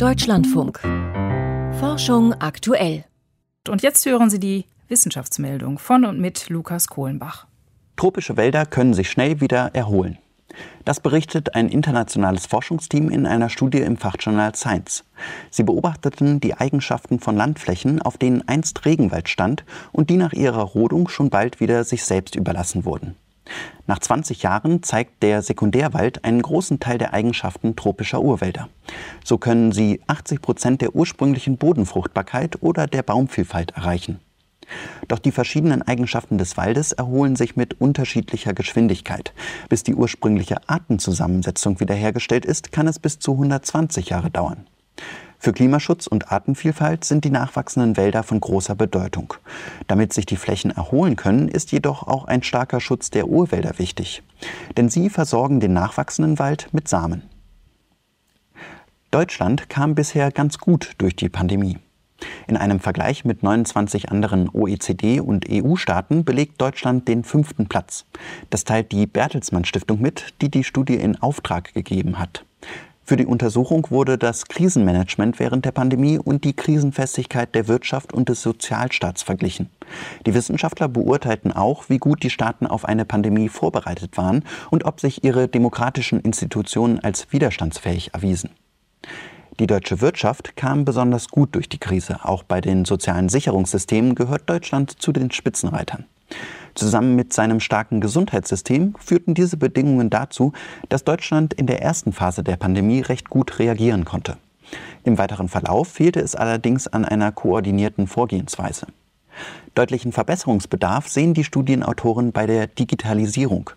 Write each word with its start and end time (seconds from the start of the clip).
Deutschlandfunk. 0.00 0.80
Forschung 1.78 2.32
aktuell. 2.32 3.04
Und 3.68 3.82
jetzt 3.82 4.06
hören 4.06 4.30
Sie 4.30 4.40
die 4.40 4.64
Wissenschaftsmeldung 4.88 5.78
von 5.78 6.06
und 6.06 6.18
mit 6.18 6.48
Lukas 6.48 6.86
Kohlenbach. 6.86 7.46
Tropische 7.96 8.38
Wälder 8.38 8.64
können 8.64 8.94
sich 8.94 9.10
schnell 9.10 9.42
wieder 9.42 9.74
erholen. 9.74 10.16
Das 10.86 11.00
berichtet 11.00 11.54
ein 11.54 11.68
internationales 11.68 12.46
Forschungsteam 12.46 13.10
in 13.10 13.26
einer 13.26 13.50
Studie 13.50 13.82
im 13.82 13.98
Fachjournal 13.98 14.54
Science. 14.54 15.04
Sie 15.50 15.64
beobachteten 15.64 16.40
die 16.40 16.54
Eigenschaften 16.54 17.20
von 17.20 17.36
Landflächen, 17.36 18.00
auf 18.00 18.16
denen 18.16 18.48
einst 18.48 18.86
Regenwald 18.86 19.28
stand 19.28 19.66
und 19.92 20.08
die 20.08 20.16
nach 20.16 20.32
ihrer 20.32 20.62
Rodung 20.62 21.08
schon 21.08 21.28
bald 21.28 21.60
wieder 21.60 21.84
sich 21.84 22.04
selbst 22.04 22.36
überlassen 22.36 22.86
wurden. 22.86 23.16
Nach 23.86 23.98
20 23.98 24.42
Jahren 24.42 24.82
zeigt 24.82 25.22
der 25.22 25.42
Sekundärwald 25.42 26.24
einen 26.24 26.42
großen 26.42 26.80
Teil 26.80 26.98
der 26.98 27.12
Eigenschaften 27.12 27.76
tropischer 27.76 28.22
Urwälder. 28.22 28.68
So 29.24 29.38
können 29.38 29.72
sie 29.72 30.00
80 30.06 30.42
Prozent 30.42 30.80
der 30.82 30.94
ursprünglichen 30.94 31.56
Bodenfruchtbarkeit 31.56 32.62
oder 32.62 32.86
der 32.86 33.02
Baumvielfalt 33.02 33.72
erreichen. 33.72 34.20
Doch 35.08 35.18
die 35.18 35.32
verschiedenen 35.32 35.82
Eigenschaften 35.82 36.38
des 36.38 36.56
Waldes 36.56 36.92
erholen 36.92 37.36
sich 37.36 37.56
mit 37.56 37.80
unterschiedlicher 37.80 38.52
Geschwindigkeit. 38.52 39.32
Bis 39.68 39.82
die 39.82 39.94
ursprüngliche 39.94 40.68
Artenzusammensetzung 40.68 41.80
wiederhergestellt 41.80 42.44
ist, 42.44 42.72
kann 42.72 42.86
es 42.86 42.98
bis 42.98 43.18
zu 43.18 43.32
120 43.32 44.10
Jahre 44.10 44.30
dauern. 44.30 44.66
Für 45.42 45.54
Klimaschutz 45.54 46.06
und 46.06 46.30
Artenvielfalt 46.30 47.02
sind 47.02 47.24
die 47.24 47.30
nachwachsenden 47.30 47.96
Wälder 47.96 48.22
von 48.22 48.40
großer 48.40 48.74
Bedeutung. 48.74 49.32
Damit 49.86 50.12
sich 50.12 50.26
die 50.26 50.36
Flächen 50.36 50.70
erholen 50.70 51.16
können, 51.16 51.48
ist 51.48 51.72
jedoch 51.72 52.02
auch 52.02 52.26
ein 52.26 52.42
starker 52.42 52.78
Schutz 52.78 53.08
der 53.08 53.26
Urwälder 53.26 53.78
wichtig. 53.78 54.22
Denn 54.76 54.90
sie 54.90 55.08
versorgen 55.08 55.58
den 55.58 55.72
nachwachsenden 55.72 56.38
Wald 56.38 56.68
mit 56.72 56.88
Samen. 56.88 57.22
Deutschland 59.10 59.70
kam 59.70 59.94
bisher 59.94 60.30
ganz 60.30 60.58
gut 60.58 60.92
durch 60.98 61.16
die 61.16 61.30
Pandemie. 61.30 61.78
In 62.46 62.58
einem 62.58 62.78
Vergleich 62.78 63.24
mit 63.24 63.42
29 63.42 64.10
anderen 64.10 64.50
OECD- 64.50 65.20
und 65.20 65.46
EU-Staaten 65.50 66.26
belegt 66.26 66.60
Deutschland 66.60 67.08
den 67.08 67.24
fünften 67.24 67.66
Platz. 67.66 68.04
Das 68.50 68.64
teilt 68.64 68.92
die 68.92 69.06
Bertelsmann 69.06 69.64
Stiftung 69.64 70.02
mit, 70.02 70.34
die 70.42 70.50
die 70.50 70.64
Studie 70.64 70.96
in 70.96 71.16
Auftrag 71.16 71.72
gegeben 71.72 72.18
hat. 72.18 72.44
Für 73.10 73.16
die 73.16 73.26
Untersuchung 73.26 73.88
wurde 73.90 74.18
das 74.18 74.46
Krisenmanagement 74.46 75.40
während 75.40 75.64
der 75.64 75.72
Pandemie 75.72 76.16
und 76.16 76.44
die 76.44 76.52
Krisenfestigkeit 76.54 77.52
der 77.56 77.66
Wirtschaft 77.66 78.12
und 78.12 78.28
des 78.28 78.40
Sozialstaats 78.40 79.24
verglichen. 79.24 79.68
Die 80.26 80.34
Wissenschaftler 80.34 80.86
beurteilten 80.86 81.50
auch, 81.50 81.88
wie 81.88 81.98
gut 81.98 82.22
die 82.22 82.30
Staaten 82.30 82.68
auf 82.68 82.84
eine 82.84 83.04
Pandemie 83.04 83.48
vorbereitet 83.48 84.16
waren 84.16 84.44
und 84.70 84.84
ob 84.84 85.00
sich 85.00 85.24
ihre 85.24 85.48
demokratischen 85.48 86.20
Institutionen 86.20 87.00
als 87.00 87.32
widerstandsfähig 87.32 88.14
erwiesen. 88.14 88.50
Die 89.58 89.66
deutsche 89.66 90.00
Wirtschaft 90.00 90.54
kam 90.54 90.84
besonders 90.84 91.30
gut 91.30 91.56
durch 91.56 91.68
die 91.68 91.80
Krise. 91.80 92.20
Auch 92.22 92.44
bei 92.44 92.60
den 92.60 92.84
sozialen 92.84 93.28
Sicherungssystemen 93.28 94.14
gehört 94.14 94.48
Deutschland 94.48 95.02
zu 95.02 95.10
den 95.10 95.32
Spitzenreitern. 95.32 96.04
Zusammen 96.74 97.16
mit 97.16 97.32
seinem 97.32 97.60
starken 97.60 98.00
Gesundheitssystem 98.00 98.94
führten 98.98 99.34
diese 99.34 99.56
Bedingungen 99.56 100.10
dazu, 100.10 100.52
dass 100.88 101.04
Deutschland 101.04 101.54
in 101.54 101.66
der 101.66 101.82
ersten 101.82 102.12
Phase 102.12 102.42
der 102.42 102.56
Pandemie 102.56 103.00
recht 103.00 103.28
gut 103.28 103.58
reagieren 103.58 104.04
konnte. 104.04 104.36
Im 105.04 105.18
weiteren 105.18 105.48
Verlauf 105.48 105.88
fehlte 105.88 106.20
es 106.20 106.34
allerdings 106.34 106.86
an 106.86 107.04
einer 107.04 107.32
koordinierten 107.32 108.06
Vorgehensweise. 108.06 108.86
Deutlichen 109.74 110.12
Verbesserungsbedarf 110.12 111.08
sehen 111.08 111.34
die 111.34 111.44
Studienautoren 111.44 112.32
bei 112.32 112.46
der 112.46 112.66
Digitalisierung. 112.66 113.70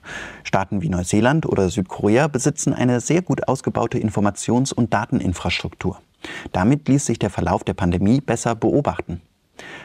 Staaten 0.44 0.82
wie 0.82 0.90
Neuseeland 0.90 1.46
oder 1.46 1.70
Südkorea 1.70 2.28
besitzen 2.28 2.74
eine 2.74 3.00
sehr 3.00 3.22
gut 3.22 3.48
ausgebaute 3.48 3.98
Informations- 3.98 4.74
und 4.74 4.94
Dateninfrastruktur. 4.94 6.00
Damit 6.52 6.88
ließ 6.88 7.06
sich 7.06 7.20
der 7.20 7.30
Verlauf 7.30 7.64
der 7.64 7.74
Pandemie 7.74 8.22
besser 8.22 8.56
beobachten. 8.56 9.22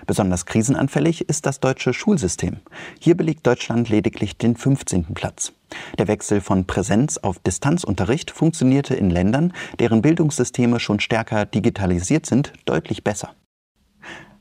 Besonders 0.07 0.47
krisenanfällig 0.47 1.29
ist 1.29 1.47
das 1.47 1.61
deutsche 1.61 1.93
Schulsystem. 1.93 2.59
Hier 2.99 3.17
belegt 3.17 3.47
Deutschland 3.47 3.89
lediglich 3.89 4.37
den 4.37 4.57
15. 4.57 5.15
Platz. 5.15 5.53
Der 5.99 6.09
Wechsel 6.09 6.41
von 6.41 6.67
Präsenz 6.67 7.19
auf 7.19 7.39
Distanzunterricht 7.39 8.31
funktionierte 8.31 8.95
in 8.95 9.11
Ländern, 9.11 9.53
deren 9.79 10.03
Bildungssysteme 10.03 10.81
schon 10.81 11.01
stärker 11.01 11.47
digitalisiert 11.47 12.27
sind, 12.27 12.53
deutlich 12.65 13.05
besser. 13.05 13.35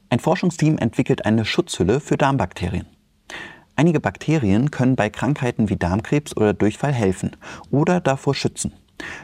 Ein 0.09 0.19
Forschungsteam 0.19 0.77
entwickelt 0.77 1.25
eine 1.25 1.43
Schutzhülle 1.43 1.99
für 1.99 2.17
Darmbakterien. 2.17 2.87
Einige 3.75 3.99
Bakterien 3.99 4.71
können 4.71 4.95
bei 4.95 5.09
Krankheiten 5.09 5.69
wie 5.69 5.75
Darmkrebs 5.75 6.35
oder 6.35 6.53
Durchfall 6.53 6.93
helfen 6.93 7.35
oder 7.69 7.99
davor 7.99 8.33
schützen. 8.33 8.73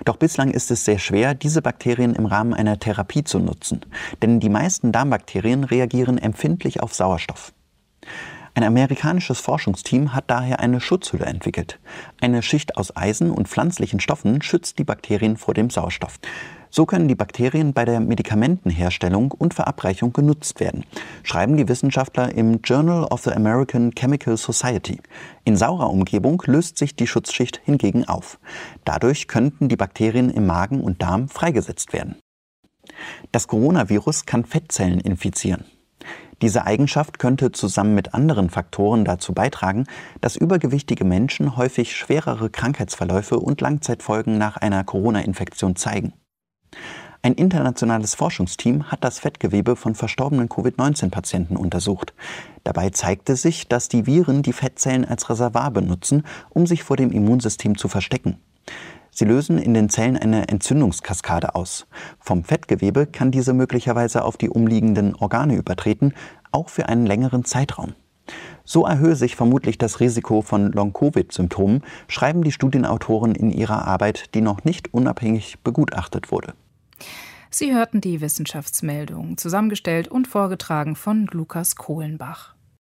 Doch 0.06 0.18
bislang 0.18 0.52
ist 0.52 0.72
es 0.72 0.86
sehr 0.86 1.00
schwer, 1.00 1.34
diese 1.34 1.62
Bakterien 1.62 2.16
im 2.16 2.26
Rahmen 2.26 2.54
einer 2.54 2.80
Therapie 2.80 3.24
zu 3.24 3.40
nutzen, 3.40 3.82
denn 4.22 4.40
die 4.40 4.50
meisten 4.50 4.92
Darmbakterien 4.92 5.64
reagieren 5.64 6.18
empfindlich 6.18 6.82
auf 6.82 6.94
Sauerstoff. 6.94 7.54
Ein 8.56 8.64
amerikanisches 8.64 9.40
Forschungsteam 9.40 10.14
hat 10.14 10.26
daher 10.28 10.60
eine 10.60 10.80
Schutzhülle 10.80 11.26
entwickelt. 11.26 11.80
Eine 12.22 12.44
Schicht 12.44 12.78
aus 12.78 12.96
Eisen 12.96 13.32
und 13.32 13.48
pflanzlichen 13.48 14.00
Stoffen 14.00 14.44
schützt 14.44 14.78
die 14.78 14.84
Bakterien 14.84 15.38
vor 15.38 15.56
dem 15.56 15.72
Sauerstoff. 15.72 16.20
So 16.76 16.88
können 16.88 17.08
die 17.08 17.14
Bakterien 17.14 17.74
bei 17.74 17.86
der 17.86 18.00
Medikamentenherstellung 18.00 19.32
und 19.32 19.54
Verabreichung 19.54 20.12
genutzt 20.12 20.60
werden, 20.60 20.86
schreiben 21.22 21.56
die 21.56 21.68
Wissenschaftler 21.70 22.34
im 22.34 22.62
Journal 22.64 23.04
of 23.04 23.22
the 23.22 23.30
American 23.30 23.92
Chemical 23.94 24.38
Society. 24.38 25.00
In 25.44 25.56
saurer 25.56 25.92
Umgebung 25.92 26.42
löst 26.48 26.80
sich 26.80 26.96
die 26.96 27.06
Schutzschicht 27.06 27.62
hingegen 27.64 28.06
auf. 28.06 28.40
Dadurch 28.86 29.28
könnten 29.28 29.70
die 29.70 29.76
Bakterien 29.76 30.32
im 30.32 30.48
Magen 30.48 30.82
und 30.82 31.04
Darm 31.04 31.30
freigesetzt 31.30 31.94
werden. 31.94 32.16
Das 33.32 33.48
Coronavirus 33.48 34.26
kann 34.26 34.44
Fettzellen 34.44 35.00
infizieren. 35.00 35.66
Diese 36.42 36.66
Eigenschaft 36.66 37.20
könnte 37.20 37.52
zusammen 37.52 37.94
mit 37.94 38.16
anderen 38.16 38.50
Faktoren 38.50 39.06
dazu 39.06 39.34
beitragen, 39.34 39.86
dass 40.22 40.36
übergewichtige 40.36 41.06
Menschen 41.06 41.56
häufig 41.56 41.96
schwerere 41.96 42.50
Krankheitsverläufe 42.50 43.40
und 43.40 43.62
Langzeitfolgen 43.62 44.40
nach 44.40 44.58
einer 44.58 44.84
Corona-Infektion 44.84 45.76
zeigen. 45.76 46.14
Ein 47.26 47.36
internationales 47.36 48.16
Forschungsteam 48.16 48.92
hat 48.92 49.04
das 49.06 49.20
Fettgewebe 49.20 49.78
von 49.78 49.96
verstorbenen 49.96 50.50
Covid-19-Patienten 50.50 51.56
untersucht. 51.56 52.14
Dabei 52.66 52.90
zeigte 52.90 53.38
sich, 53.38 53.70
dass 53.70 53.88
die 53.88 54.06
Viren 54.06 54.42
die 54.42 54.52
Fettzellen 54.52 55.06
als 55.06 55.30
Reservoir 55.30 55.72
benutzen, 55.72 56.24
um 56.50 56.68
sich 56.68 56.84
vor 56.84 56.98
dem 56.98 57.12
Immunsystem 57.12 57.78
zu 57.78 57.88
verstecken. 57.88 58.40
Sie 59.10 59.26
lösen 59.26 59.58
in 59.58 59.74
den 59.74 59.90
Zellen 59.90 60.18
eine 60.18 60.50
Entzündungskaskade 60.50 61.56
aus. 61.56 61.88
Vom 62.20 62.44
Fettgewebe 62.44 63.06
kann 63.06 63.32
diese 63.32 63.54
möglicherweise 63.54 64.26
auf 64.26 64.36
die 64.36 64.50
umliegenden 64.50 65.16
Organe 65.16 65.56
übertreten, 65.56 66.14
auch 66.52 66.68
für 66.68 66.90
einen 66.90 67.06
längeren 67.06 67.46
Zeitraum. 67.46 67.94
So 68.66 68.86
erhöhe 68.86 69.16
sich 69.16 69.36
vermutlich 69.36 69.78
das 69.78 70.00
Risiko 70.00 70.42
von 70.42 70.72
Long-Covid-Symptomen, 70.72 71.84
schreiben 72.08 72.44
die 72.44 72.52
Studienautoren 72.52 73.36
in 73.36 73.52
ihrer 73.52 73.88
Arbeit, 73.88 74.34
die 74.36 74.42
noch 74.42 74.64
nicht 74.64 74.94
unabhängig 74.94 75.60
begutachtet 75.64 76.32
wurde. 76.32 76.54
Sie 77.50 77.74
hörten 77.74 78.02
die 78.02 78.20
Wissenschaftsmeldung, 78.20 79.38
zusammengestellt 79.38 80.08
und 80.08 80.28
vorgetragen 80.28 80.96
von 80.96 81.28
Lukas 81.32 81.76
Kohlenbach. 81.76 82.56